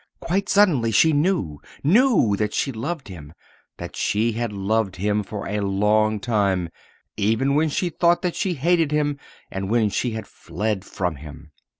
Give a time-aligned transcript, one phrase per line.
[0.19, 3.33] "Quite suddenly she knew knew that she loved him,
[3.77, 6.69] that she had loved him for a long time,
[7.17, 9.19] even when she thought that she hated him
[9.51, 11.51] and when she had fled from him.